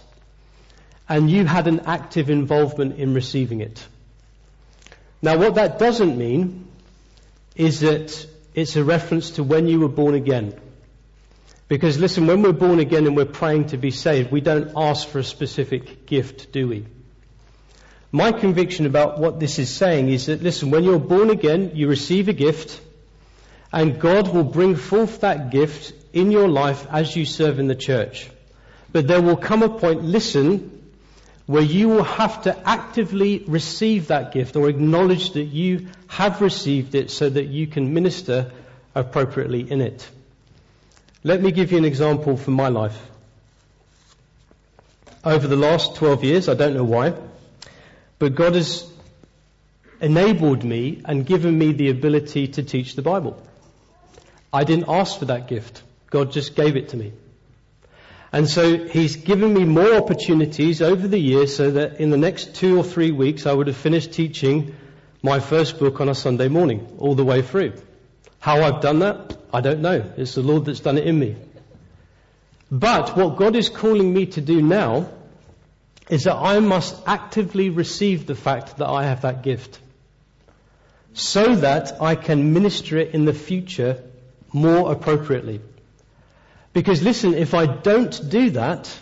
[1.08, 3.86] and you had an active involvement in receiving it.
[5.22, 6.68] Now what that doesn't mean
[7.56, 10.60] is that it's a reference to when you were born again.
[11.68, 15.08] Because listen, when we're born again and we're praying to be saved, we don't ask
[15.08, 16.86] for a specific gift, do we?
[18.16, 21.90] My conviction about what this is saying is that, listen, when you're born again, you
[21.90, 22.80] receive a gift,
[23.74, 27.76] and God will bring forth that gift in your life as you serve in the
[27.76, 28.30] church.
[28.94, 30.94] But there will come a point, listen,
[31.46, 36.96] where you will have to actively receive that gift or acknowledge that you have received
[36.96, 38.50] it so that you can minister
[38.96, 40.10] appropriately in it.
[41.26, 42.98] Let me give you an example from my life.
[45.26, 47.14] Over the last 12 years, I don't know why,
[48.26, 48.92] but God has
[50.02, 53.40] enabled me and given me the ability to teach the Bible.
[54.52, 55.84] I didn't ask for that gift.
[56.10, 57.14] God just gave it to me.
[58.32, 62.56] And so He's given me more opportunities over the years so that in the next
[62.56, 64.76] two or three weeks I would have finished teaching
[65.22, 67.74] my first book on a Sunday morning, all the way through.
[68.40, 70.04] How I've done that, I don't know.
[70.18, 71.36] It's the Lord that's done it in me.
[72.72, 75.12] But what God is calling me to do now
[76.10, 79.80] is that I must actively receive the fact that I have that gift
[81.14, 84.04] so that I can minister it in the future
[84.52, 85.62] more appropriately.
[86.74, 88.94] Because listen, if I don't do that,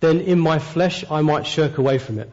[0.00, 2.30] then in my flesh I might shirk away from it.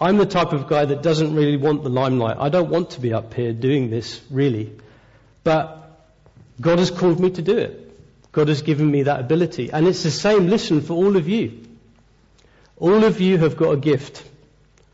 [0.00, 2.36] I'm the type of guy that doesn't really want the limelight.
[2.38, 4.72] I don't want to be up here doing this, really.
[5.42, 5.98] But
[6.60, 7.84] God has called me to do it.
[8.30, 9.72] God has given me that ability.
[9.72, 11.67] And it's the same, listen, for all of you.
[12.80, 14.24] All of you have got a gift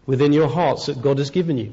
[0.06, 1.72] within your hearts that God has given you.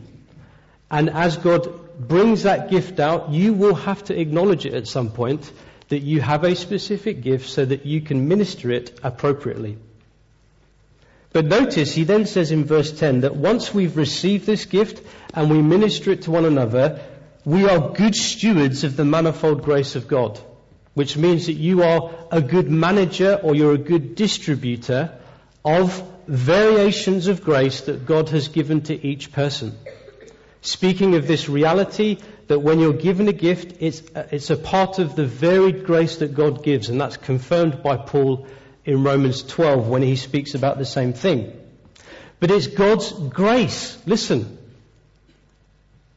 [0.90, 5.12] And as God brings that gift out, you will have to acknowledge it at some
[5.12, 5.50] point
[5.88, 9.78] that you have a specific gift so that you can minister it appropriately.
[11.34, 15.50] But notice he then says in verse 10 that once we've received this gift and
[15.50, 17.02] we minister it to one another,
[17.46, 20.40] we are good stewards of the manifold grace of God.
[20.94, 25.18] Which means that you are a good manager or you're a good distributor
[25.64, 29.78] of variations of grace that God has given to each person.
[30.62, 35.16] Speaking of this reality that when you're given a gift, it's, it's a part of
[35.16, 38.48] the varied grace that God gives, and that's confirmed by Paul
[38.86, 41.58] in Romans 12 when he speaks about the same thing.
[42.40, 44.58] But it's God's grace, listen,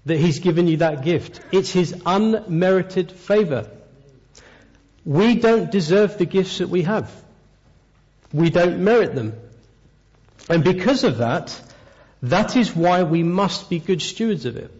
[0.06, 1.40] that he's given you that gift.
[1.52, 3.70] It's his unmerited favor.
[5.04, 7.10] We don't deserve the gifts that we have.
[8.34, 9.38] We don't merit them.
[10.50, 11.58] And because of that,
[12.20, 14.72] that is why we must be good stewards of it.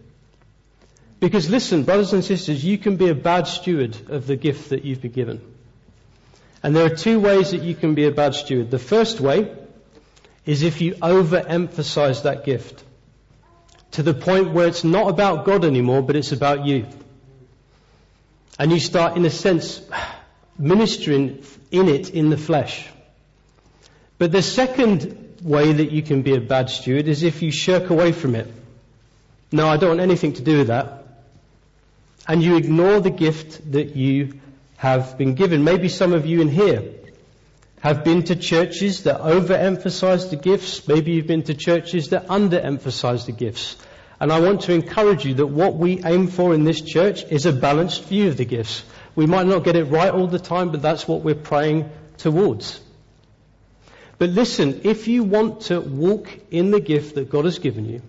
[1.21, 4.83] Because listen, brothers and sisters, you can be a bad steward of the gift that
[4.83, 5.41] you've been given.
[6.61, 8.71] And there are two ways that you can be a bad steward.
[8.71, 9.55] The first way
[10.45, 12.83] is if you overemphasize that gift
[13.91, 16.87] to the point where it's not about God anymore, but it's about you.
[18.59, 19.81] And you start, in a sense,
[20.59, 22.89] ministering in it in the flesh.
[24.17, 27.89] But the second way that you can be a bad steward is if you shirk
[27.89, 28.47] away from it.
[29.51, 31.03] No, I don't want anything to do with that.
[32.27, 34.39] And you ignore the gift that you
[34.77, 35.63] have been given.
[35.63, 36.83] Maybe some of you in here
[37.81, 40.87] have been to churches that overemphasize the gifts.
[40.87, 43.75] Maybe you've been to churches that underemphasize the gifts.
[44.19, 47.45] And I want to encourage you that what we aim for in this church is
[47.45, 48.83] a balanced view of the gifts.
[49.13, 52.79] We might not get it right all the time, but that's what we're praying towards.
[54.17, 58.01] But listen, if you want to walk in the gift that God has given you,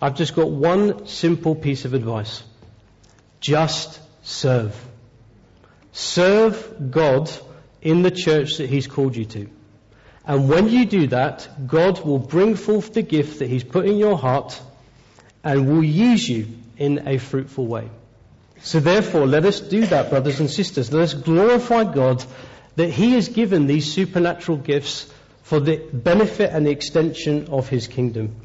[0.00, 2.42] I've just got one simple piece of advice.
[3.40, 4.74] Just serve.
[5.92, 7.30] Serve God
[7.82, 9.48] in the church that He's called you to.
[10.24, 13.96] And when you do that, God will bring forth the gift that He's put in
[13.96, 14.60] your heart
[15.42, 17.90] and will use you in a fruitful way.
[18.60, 20.92] So therefore, let us do that, brothers and sisters.
[20.92, 22.24] Let us glorify God
[22.76, 25.12] that He has given these supernatural gifts
[25.48, 28.36] for the benefit and the extension of His kingdom.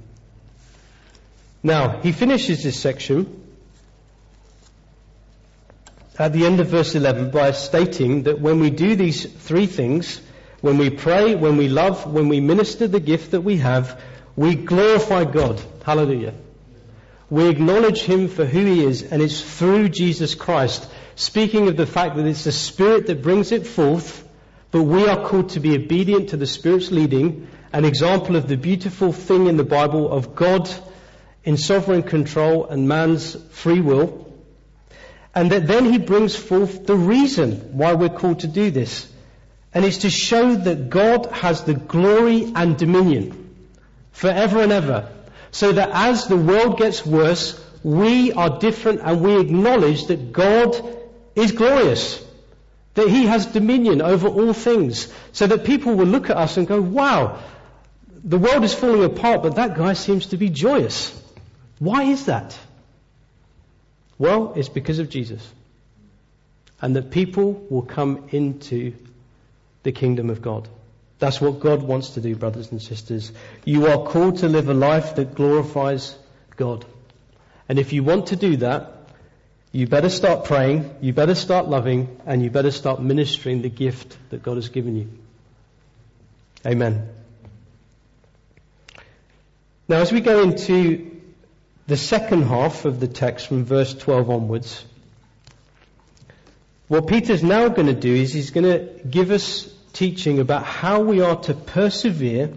[1.61, 3.41] Now, he finishes this section
[6.17, 10.21] at the end of verse 11 by stating that when we do these three things,
[10.61, 14.01] when we pray, when we love, when we minister the gift that we have,
[14.37, 15.61] we glorify God.
[15.83, 16.33] Hallelujah.
[17.29, 20.89] We acknowledge Him for who He is, and it's through Jesus Christ.
[21.15, 24.23] Speaking of the fact that it's the Spirit that brings it forth,
[24.73, 28.57] but we are called to be obedient to the Spirit's leading, an example of the
[28.57, 30.67] beautiful thing in the Bible of God
[31.43, 34.33] in sovereign control and man's free will.
[35.35, 39.07] And that then he brings forth the reason why we're called to do this.
[39.75, 43.55] And it's to show that God has the glory and dominion
[44.11, 45.07] forever and ever.
[45.51, 50.75] So that as the world gets worse, we are different and we acknowledge that God
[51.35, 52.25] is glorious.
[52.95, 55.11] That He has dominion over all things.
[55.31, 57.39] So that people will look at us and go, wow,
[58.23, 61.19] the world is falling apart, but that guy seems to be joyous.
[61.79, 62.57] Why is that?
[64.17, 65.45] Well, it's because of Jesus.
[66.81, 68.93] And that people will come into
[69.83, 70.67] the kingdom of God.
[71.19, 73.31] That's what God wants to do, brothers and sisters.
[73.65, 76.17] You are called to live a life that glorifies
[76.55, 76.85] God.
[77.69, 78.92] And if you want to do that,
[79.73, 84.15] you better start praying, you better start loving, and you better start ministering the gift
[84.29, 85.09] that God has given you.
[86.63, 87.09] Amen.
[89.89, 91.19] Now, as we go into
[91.87, 94.85] the second half of the text from verse 12 onwards,
[96.87, 101.01] what Peter's now going to do is he's going to give us teaching about how
[101.01, 102.53] we are to persevere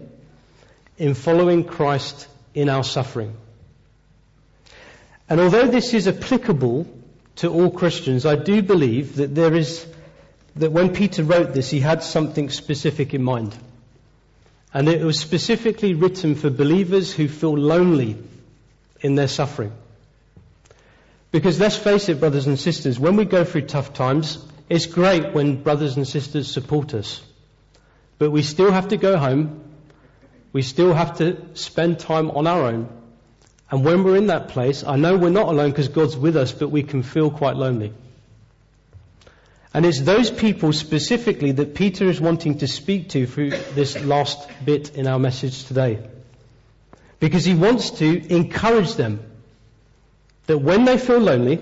[0.99, 3.35] in following Christ in our suffering.
[5.27, 6.87] And although this is applicable
[7.37, 9.85] to all Christians, I do believe that there is,
[10.55, 13.55] that when Peter wrote this, he had something specific in mind.
[14.73, 18.17] And it was specifically written for believers who feel lonely
[19.01, 19.71] in their suffering.
[21.31, 25.33] Because let's face it, brothers and sisters, when we go through tough times, it's great
[25.33, 27.21] when brothers and sisters support us.
[28.17, 29.63] But we still have to go home.
[30.53, 32.89] We still have to spend time on our own.
[33.69, 36.51] And when we're in that place, I know we're not alone because God's with us,
[36.51, 37.93] but we can feel quite lonely.
[39.73, 44.49] And it's those people specifically that Peter is wanting to speak to through this last
[44.63, 46.07] bit in our message today.
[47.19, 49.19] Because he wants to encourage them
[50.45, 51.59] that when they feel lonely,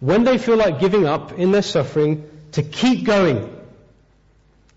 [0.00, 3.50] when they feel like giving up in their suffering, to keep going,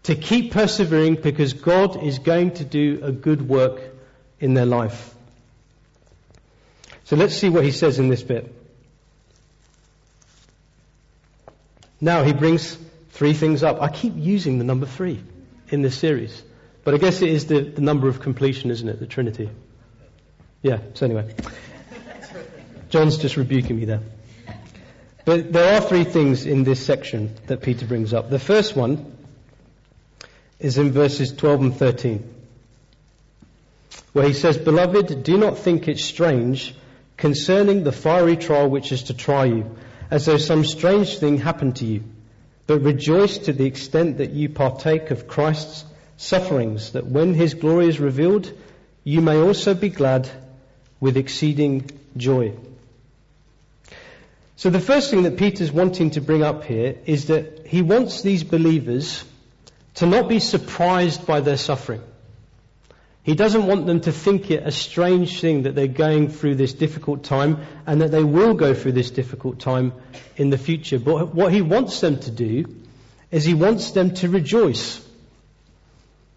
[0.04, 3.82] to keep persevering because God is going to do a good work
[4.40, 5.14] in their life.
[7.08, 8.54] So let's see what he says in this bit.
[12.02, 12.78] Now he brings
[13.12, 13.82] three things up.
[13.82, 15.24] I keep using the number three
[15.70, 16.44] in this series,
[16.84, 19.00] but I guess it is the, the number of completion, isn't it?
[19.00, 19.50] The Trinity.
[20.62, 21.34] Yeah, so anyway.
[22.90, 24.02] John's just rebuking me there.
[25.24, 28.30] But there are three things in this section that Peter brings up.
[28.30, 29.16] The first one
[30.60, 32.36] is in verses 12 and 13,
[34.12, 36.76] where he says, Beloved, do not think it strange
[37.18, 39.76] concerning the fiery trial which is to try you,
[40.10, 42.04] as though some strange thing happened to you,
[42.68, 45.84] but rejoice to the extent that you partake of Christ's
[46.18, 48.52] sufferings, that when his glory is revealed,
[49.04, 50.30] you may also be glad
[51.00, 52.54] with exceeding joy.
[54.56, 58.22] So the first thing that Peter's wanting to bring up here is that he wants
[58.22, 59.24] these believers
[59.96, 62.02] to not be surprised by their suffering.
[63.28, 66.72] He doesn't want them to think it a strange thing that they're going through this
[66.72, 69.92] difficult time and that they will go through this difficult time
[70.38, 70.98] in the future.
[70.98, 72.74] But what he wants them to do
[73.30, 75.06] is he wants them to rejoice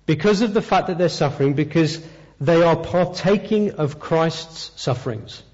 [0.06, 2.04] because of the fact that they're suffering, because
[2.40, 5.44] they are partaking of Christ's sufferings.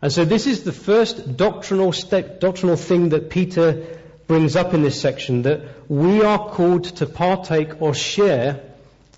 [0.00, 3.86] And so this is the first doctrinal, step, doctrinal thing that Peter
[4.26, 8.71] brings up in this section, that we are called to partake or share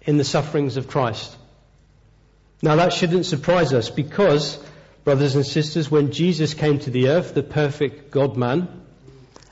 [0.04, 1.36] in the sufferings of Christ.
[2.62, 4.58] Now that shouldn't surprise us because,
[5.04, 8.68] brothers and sisters, when Jesus came to the earth, the perfect God-man,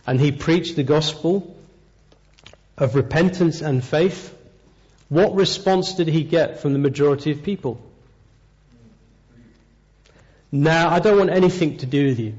[0.07, 1.57] and he preached the gospel
[2.77, 4.37] of repentance and faith,
[5.09, 7.81] what response did he get from the majority of people?
[10.51, 12.35] Now, I don't want anything to do with you.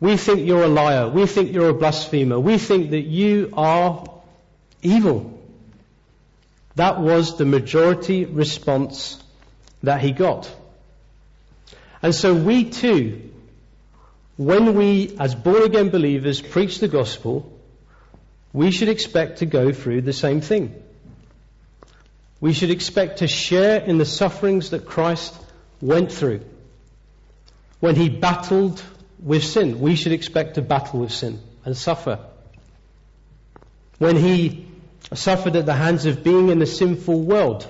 [0.00, 1.08] We think you're a liar.
[1.08, 2.38] We think you're a blasphemer.
[2.38, 4.04] We think that you are
[4.82, 5.37] evil.
[6.78, 9.20] That was the majority response
[9.82, 10.48] that he got.
[12.00, 13.32] And so we too,
[14.36, 17.52] when we as born again believers preach the gospel,
[18.52, 20.80] we should expect to go through the same thing.
[22.40, 25.34] We should expect to share in the sufferings that Christ
[25.80, 26.42] went through.
[27.80, 28.80] When he battled
[29.18, 32.20] with sin, we should expect to battle with sin and suffer.
[33.98, 34.67] When he
[35.14, 37.66] suffered at the hands of being in the sinful world,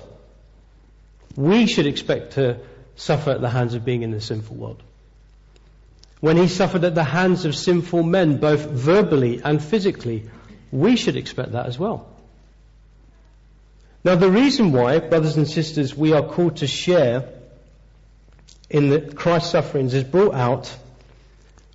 [1.35, 2.59] we should expect to
[2.95, 4.83] suffer at the hands of being in the sinful world.
[6.19, 10.29] When he suffered at the hands of sinful men, both verbally and physically,
[10.71, 12.07] we should expect that as well.
[14.03, 17.29] Now, the reason why, brothers and sisters, we are called to share
[18.69, 20.75] in the Christ's sufferings is brought out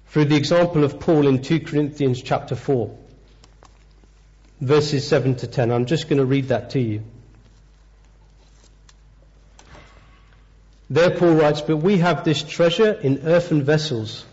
[0.08, 2.96] through the example of Paul in 2 Corinthians chapter 4,
[4.60, 5.70] verses 7 to 10.
[5.70, 7.02] I'm just going to read that to you.
[10.90, 14.24] There Paul writes, But we have this treasure in earthen vessels,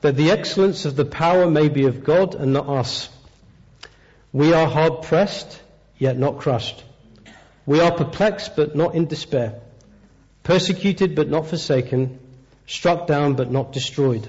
[0.00, 3.08] that the excellence of the power may be of God and not us.
[4.32, 5.62] We are hard pressed
[5.98, 6.82] yet not crushed.
[7.64, 9.60] We are perplexed, but not in despair,
[10.42, 12.18] persecuted, but not forsaken,
[12.66, 14.28] struck down, but not destroyed.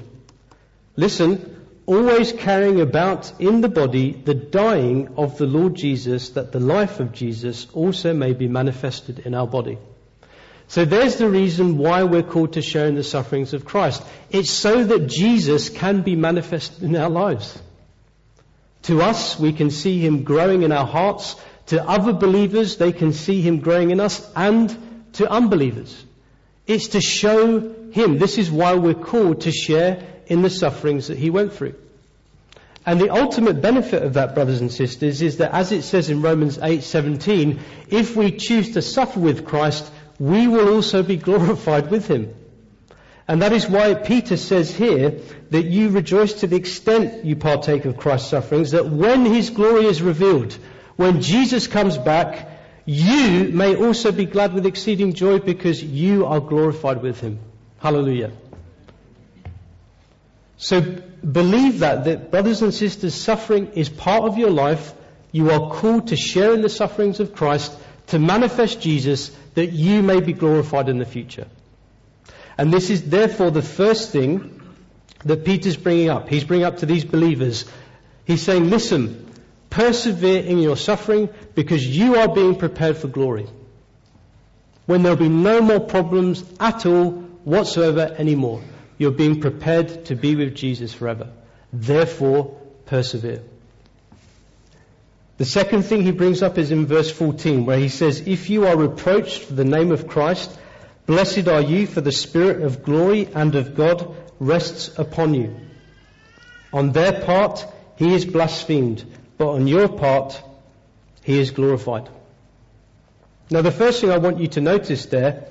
[0.96, 1.57] Listen,
[1.88, 7.00] always carrying about in the body the dying of the Lord Jesus, that the life
[7.00, 9.80] of Jesus also may be manifested in our body.
[10.68, 14.04] So there's the reason why we're called to share in the sufferings of Christ.
[14.30, 17.58] It's so that Jesus can be manifested in our lives.
[18.84, 23.14] To us, we can see Him growing in our hearts to other believers, they can
[23.14, 24.76] see Him growing in us and
[25.14, 26.06] to unbelievers.
[26.66, 27.60] It's to show
[27.92, 28.18] Him.
[28.18, 31.76] This is why we're called to share in the sufferings that He went through.
[32.86, 36.22] And the ultimate benefit of that, brothers and sisters, is that as it says in
[36.22, 37.60] Romans 8:17,
[37.90, 42.34] if we choose to suffer with Christ, we will also be glorified with Him.
[43.28, 45.20] And that is why Peter says here
[45.50, 49.86] that you rejoice to the extent you partake of Christ's sufferings, that when His glory
[49.86, 50.58] is revealed,
[50.96, 52.48] when Jesus comes back,
[52.88, 57.40] you may also be glad with exceeding joy because you are glorified with him.
[57.80, 58.32] Hallelujah.
[60.58, 64.94] So believe that, that brothers and sisters, suffering is part of your life.
[65.32, 67.76] You are called to share in the sufferings of Christ,
[68.08, 71.48] to manifest Jesus, that you may be glorified in the future.
[72.58, 74.62] And this is therefore the first thing
[75.26, 76.28] that Peter's bringing up.
[76.28, 77.66] He's bringing up to these believers.
[78.26, 79.28] He's saying, listen,
[79.70, 83.48] Persevere in your suffering because you are being prepared for glory.
[84.86, 87.12] When there'll be no more problems at all
[87.44, 88.62] whatsoever anymore.
[88.98, 91.30] You're being prepared to be with Jesus forever.
[91.72, 93.44] Therefore, persevere.
[95.38, 98.66] The second thing he brings up is in verse 14 where he says, If you
[98.66, 100.52] are reproached for the name of Christ,
[101.06, 105.56] blessed are you for the Spirit of glory and of God rests upon you.
[106.74, 107.66] On their part,
[107.98, 109.06] he is blasphemed
[109.38, 110.42] but on your part,
[111.24, 112.10] He is glorified.
[113.50, 115.48] Now, the first thing I want you to notice there,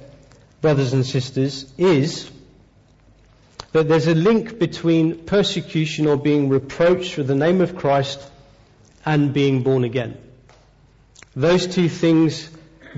[0.60, 2.30] brothers and sisters, is
[3.76, 8.18] that there's a link between persecution or being reproached for the name of Christ
[9.04, 10.16] and being born again.
[11.34, 12.48] Those two things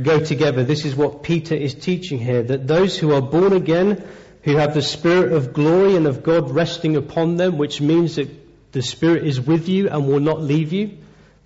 [0.01, 0.63] go together.
[0.63, 4.07] This is what Peter is teaching here, that those who are born again,
[4.43, 8.31] who have the Spirit of glory and of God resting upon them, which means that
[8.71, 10.99] the Spirit is with you and will not leave you.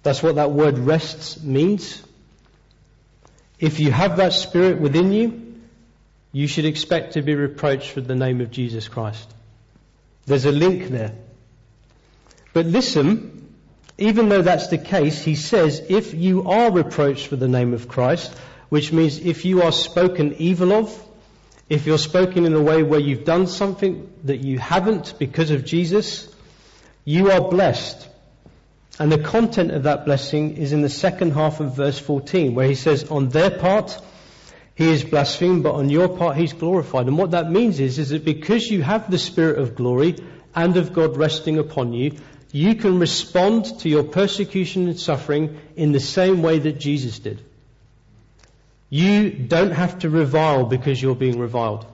[0.02, 2.02] That's what that word rests means.
[3.58, 5.51] If you have that Spirit within you,
[6.32, 9.32] you should expect to be reproached for the name of Jesus Christ.
[10.26, 11.12] There's a link there.
[12.52, 13.54] But listen,
[13.98, 17.88] even though that's the case, he says, if you are reproached for the name of
[17.88, 18.34] Christ,
[18.68, 21.08] which means if you are spoken evil of,
[21.68, 25.64] if you're spoken in a way where you've done something that you haven't because of
[25.64, 26.28] Jesus,
[27.04, 28.08] you are blessed.
[28.98, 32.66] And the content of that blessing is in the second half of verse 14, where
[32.66, 33.98] he says, On their part,
[34.74, 37.06] he is blasphemed, but on your part, he's glorified.
[37.06, 40.16] And what that means is, is that because you have the Spirit of glory
[40.54, 42.16] and of God resting upon you,
[42.52, 47.42] you can respond to your persecution and suffering in the same way that Jesus did.
[48.90, 51.86] You don't have to revile because you're being reviled.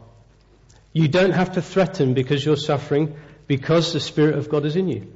[0.92, 3.16] You don't have to threaten because you're suffering
[3.46, 5.12] because the Spirit of God is in you.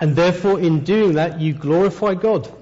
[0.00, 2.52] And therefore, in doing that, you glorify God.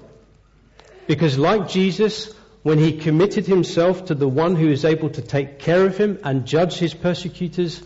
[1.07, 2.31] Because like Jesus,
[2.63, 6.17] when he committed himself to the one who is able to take care of him
[6.23, 7.81] and judge his persecutors,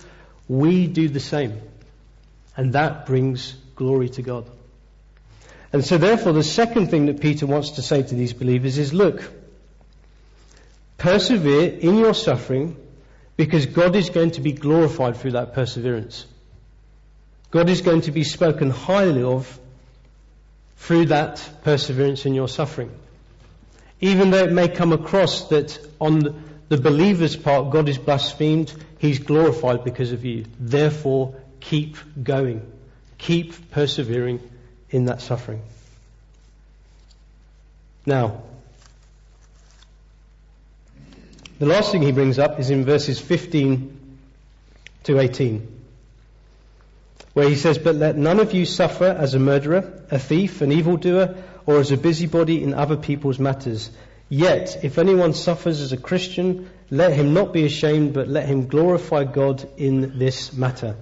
[0.48, 1.60] we do the same.
[2.56, 4.50] And that brings glory to God.
[5.74, 8.94] And so therefore the second thing that Peter wants to say to these believers is
[8.94, 9.24] look,
[10.98, 12.78] persevere in your suffering
[13.36, 16.26] because God is going to be glorified through that perseverance.
[17.50, 19.60] God is going to be spoken highly of
[20.78, 22.92] through that perseverance in your suffering.
[24.00, 26.20] Even though it may come across that on
[26.70, 30.46] the believer's part God is blasphemed, He's glorified because of you.
[30.60, 32.72] Therefore, keep going.
[33.18, 34.40] Keep persevering
[34.90, 35.62] in that suffering.
[38.06, 38.44] Now,
[41.60, 44.20] the last thing he brings up is in verses 15
[45.04, 45.77] to 18,
[47.38, 50.72] where he says, But let none of you suffer as a murderer, a thief, an
[50.72, 51.36] evildoer,
[51.68, 53.92] or as a busybody in other people's matters.
[54.28, 58.66] Yet, if anyone suffers as a Christian, let him not be ashamed, but let him
[58.66, 60.96] glorify God in this matter.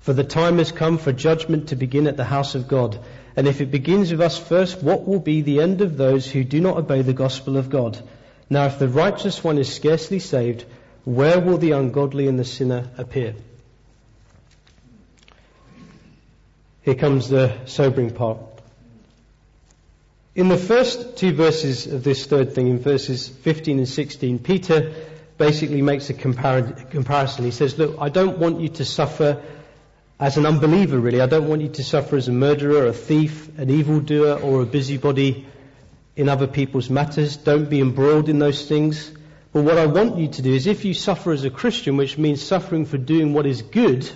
[0.00, 2.98] For the time has come for judgment to begin at the house of God.
[3.36, 6.42] And if it begins with us first, what will be the end of those who
[6.42, 7.98] do not obey the gospel of God?
[8.48, 10.64] Now, if the righteous one is scarcely saved,
[11.04, 13.34] where will the ungodly and the sinner appear?
[16.86, 18.38] Here comes the sobering part.
[20.36, 24.94] In the first two verses of this third thing, in verses 15 and 16, Peter
[25.36, 27.44] basically makes a comparison.
[27.44, 29.42] He says, Look, I don't want you to suffer
[30.20, 31.20] as an unbeliever, really.
[31.20, 34.66] I don't want you to suffer as a murderer, a thief, an evildoer, or a
[34.66, 35.44] busybody
[36.14, 37.36] in other people's matters.
[37.36, 39.10] Don't be embroiled in those things.
[39.52, 42.16] But what I want you to do is if you suffer as a Christian, which
[42.16, 44.08] means suffering for doing what is good,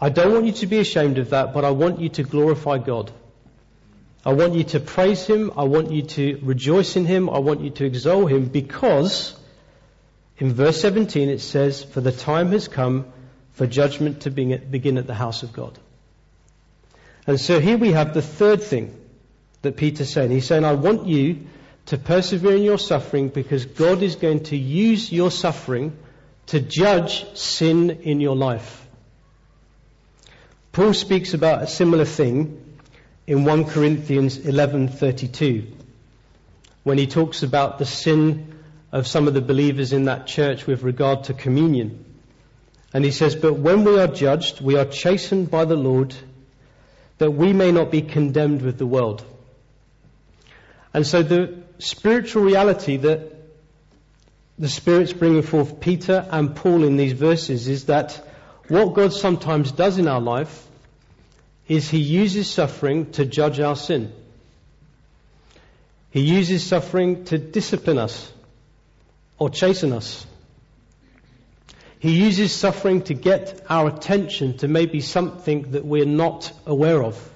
[0.00, 2.78] I don't want you to be ashamed of that, but I want you to glorify
[2.78, 3.10] God.
[4.24, 5.52] I want you to praise Him.
[5.56, 7.28] I want you to rejoice in Him.
[7.30, 9.36] I want you to exalt Him because
[10.38, 13.12] in verse 17 it says, For the time has come
[13.52, 15.78] for judgment to begin at the house of God.
[17.26, 18.98] And so here we have the third thing
[19.62, 20.30] that Peter's saying.
[20.30, 21.46] He's saying, I want you
[21.86, 25.96] to persevere in your suffering because God is going to use your suffering
[26.46, 28.87] to judge sin in your life.
[30.78, 32.76] Paul speaks about a similar thing
[33.26, 35.66] in 1 Corinthians 11:32
[36.84, 38.54] when he talks about the sin
[38.92, 42.04] of some of the believers in that church with regard to communion.
[42.94, 46.14] And he says, But when we are judged, we are chastened by the Lord,
[47.18, 49.24] that we may not be condemned with the world.
[50.94, 53.32] And so the spiritual reality that
[54.60, 58.24] the Spirit's bringing forth Peter and Paul in these verses is that
[58.68, 60.66] what God sometimes does in our life
[61.68, 64.12] is He uses suffering to judge our sin.
[66.10, 68.32] He uses suffering to discipline us
[69.38, 70.26] or chasten us.
[72.00, 77.32] He uses suffering to get our attention to maybe something that we're not aware of.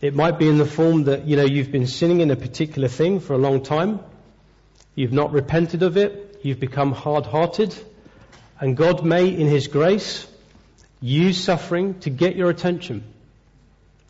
[0.00, 2.88] It might be in the form that, you know, you've been sinning in a particular
[2.88, 4.00] thing for a long time.
[4.94, 6.40] You've not repented of it.
[6.42, 7.74] You've become hard-hearted.
[8.60, 10.26] And God may, in His grace,
[11.00, 13.04] use suffering to get your attention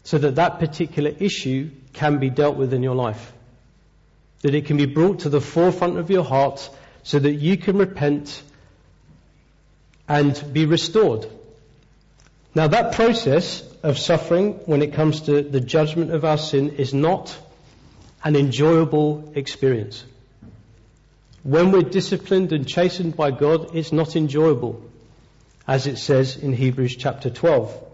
[0.04, 3.32] so that that particular issue can be dealt with in your life.
[4.42, 6.70] That it can be brought to the forefront of your heart
[7.02, 8.42] so that you can repent
[10.08, 11.26] and be restored.
[12.54, 16.94] Now that process of suffering when it comes to the judgment of our sin is
[16.94, 17.36] not
[18.24, 20.04] an enjoyable experience.
[21.42, 24.82] When we're disciplined and chastened by God, it's not enjoyable,
[25.68, 27.84] as it says in Hebrews chapter 12.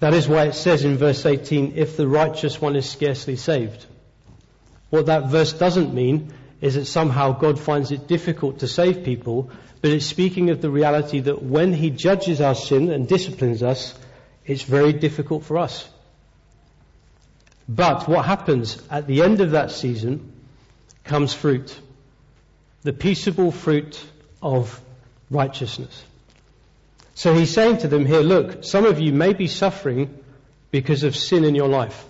[0.00, 3.86] That is why it says in verse 18, if the righteous one is scarcely saved.
[4.90, 9.50] What that verse doesn't mean is that somehow God finds it difficult to save people,
[9.80, 13.98] but it's speaking of the reality that when He judges our sin and disciplines us,
[14.44, 15.88] it's very difficult for us.
[17.66, 20.32] But what happens at the end of that season
[21.04, 21.78] comes fruit.
[22.82, 23.98] The peaceable fruit
[24.42, 24.78] of
[25.32, 26.04] righteousness.
[27.14, 30.18] So he's saying to them here, look, some of you may be suffering
[30.70, 32.04] because of sin in your life.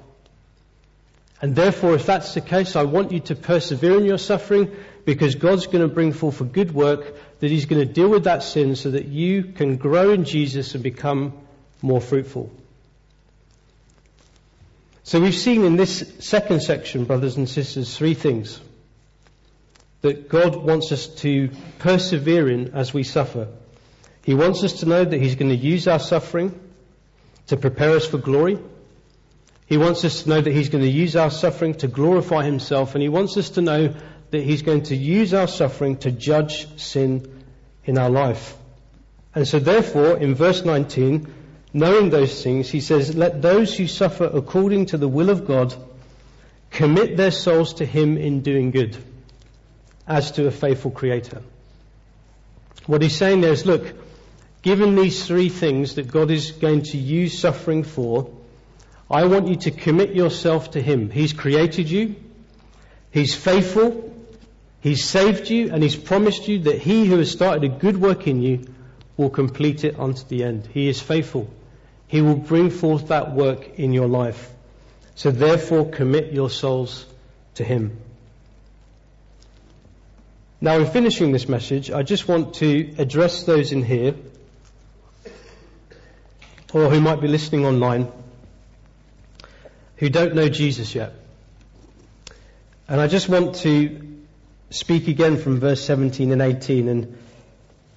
[1.40, 4.70] And therefore, if that's the case, I want you to persevere in your suffering
[5.04, 8.24] because God's going to bring forth a good work that He's going to deal with
[8.24, 11.32] that sin so that you can grow in Jesus and become
[11.82, 12.52] more fruitful.
[15.02, 18.60] So we've seen in this second section, brothers and sisters, three things
[20.02, 23.48] that God wants us to persevere in as we suffer.
[24.24, 26.58] He wants us to know that He's going to use our suffering
[27.48, 28.58] to prepare us for glory.
[29.66, 32.94] He wants us to know that He's going to use our suffering to glorify Himself,
[32.94, 33.94] and He wants us to know
[34.30, 37.44] that He's going to use our suffering to judge sin
[37.84, 38.56] in our life.
[39.34, 41.32] And so therefore, in verse 19,
[41.72, 45.74] knowing those things, He says, Let those who suffer according to the will of God
[46.70, 48.96] commit their souls to Him in doing good,
[50.06, 51.42] as to a faithful Creator.
[52.86, 53.94] What He's saying there is, look,
[54.62, 58.30] given these three things that God is going to use suffering for,
[59.10, 61.10] I want you to commit yourself to Him.
[61.10, 62.16] He's created you.
[63.10, 64.10] He's faithful.
[64.80, 68.26] He's saved you and He's promised you that He who has started a good work
[68.26, 68.66] in you
[69.16, 70.66] will complete it unto the end.
[70.72, 71.48] He is faithful.
[72.08, 74.50] He will bring forth that work in your life.
[75.14, 77.06] So therefore commit your souls
[77.54, 77.98] to Him.
[80.62, 84.14] Now in finishing this message, I just want to address those in here
[86.72, 88.06] or who might be listening online
[89.96, 91.14] who don't know Jesus yet.
[92.86, 94.20] And I just want to
[94.70, 96.86] speak again from verse 17 and 18.
[96.86, 97.18] And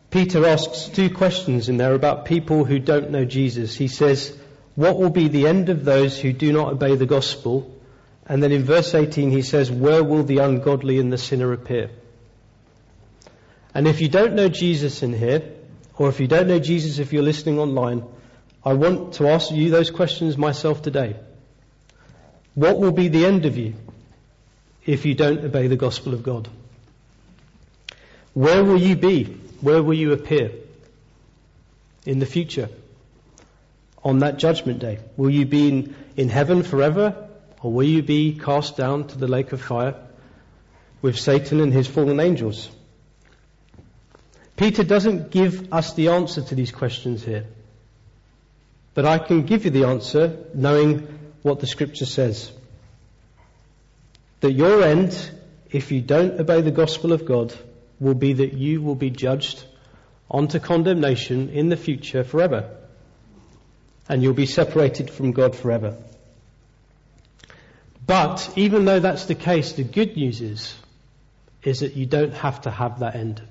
[0.10, 3.76] Peter asks two questions in there about people who don't know Jesus.
[3.76, 4.36] He says,
[4.74, 7.72] What will be the end of those who do not obey the gospel?
[8.26, 11.92] And then in verse 18 he says, Where will the ungodly and the sinner appear?
[13.76, 15.44] And if you don't know Jesus in here,
[15.98, 18.06] or if you don't know Jesus if you're listening online,
[18.64, 21.18] I want to ask you those questions myself today.
[22.54, 23.74] What will be the end of you
[24.86, 26.48] if you don't obey the gospel of God?
[28.34, 29.26] Where will you be?
[29.60, 30.52] Where will you appear
[32.06, 32.70] in the future?
[34.06, 35.00] On that judgment day?
[35.18, 37.28] Will you be in, in heaven forever?
[37.62, 39.96] Or will you be cast down to the lake of fire
[41.02, 42.70] with Satan and his fallen angels?
[44.56, 47.46] Peter doesn't give us the answer to these questions here.
[48.94, 51.00] But I can give you the answer knowing
[51.42, 52.52] what the scripture says.
[54.40, 55.32] That your end,
[55.70, 57.54] if you don't obey the gospel of God,
[58.00, 59.64] will be that you will be judged
[60.32, 62.78] onto condemnation in the future forever.
[64.08, 65.98] And you'll be separated from God forever.
[68.06, 70.76] But even though that's the case, the good news is,
[71.64, 73.42] is that you don't have to have that end.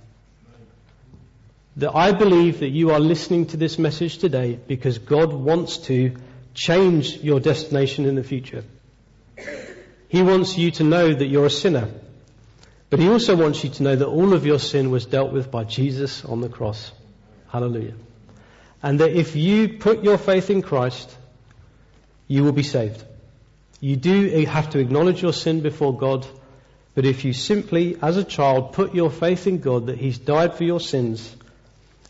[1.77, 6.15] That I believe that you are listening to this message today because God wants to
[6.55, 8.65] change your destination in the future.
[10.09, 11.89] He wants you to know that you're a sinner.
[12.91, 15.51] But he also wants you to know that all of your sin was dealt with
[15.51, 16.93] by Jesus on the cross.
[17.49, 17.95] Hallelujah.
[18.81, 21.17] And that if you put your faith in Christ,
[22.29, 23.03] you will be saved.
[23.81, 26.25] You do have to acknowledge your sin before God,
[26.95, 30.55] but if you simply, as a child, put your faith in God that He's died
[30.55, 31.35] for your sins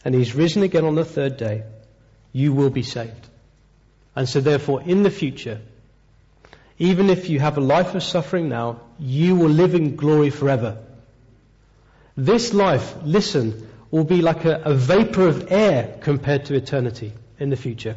[0.05, 1.65] and He's risen again on the third day,
[2.33, 3.29] you will be saved.
[4.15, 5.61] And so therefore, in the future,
[6.79, 10.79] even if you have a life of suffering now, you will live in glory forever.
[12.17, 17.51] This life, listen, will be like a, a vapor of air compared to eternity in
[17.51, 17.97] the future.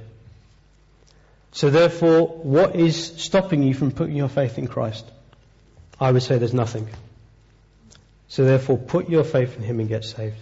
[1.51, 5.05] So therefore, what is stopping you from putting your faith in Christ?
[5.99, 6.87] I would say there's nothing.
[8.27, 10.37] So therefore, put your faith in Him and get saved.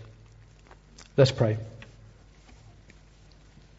[1.17, 1.57] Let's pray.